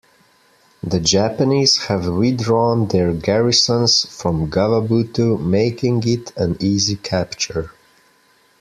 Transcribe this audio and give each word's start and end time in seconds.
The 0.81 0.99
Japanese 0.99 1.77
have 1.83 2.07
withdrawn 2.07 2.87
their 2.87 3.13
garrisons 3.13 4.03
from 4.09 4.49
Gavabutu, 4.49 5.39
making 5.39 6.01
it 6.07 6.35
an 6.35 6.57
easy 6.59 6.95
capture. 6.95 7.69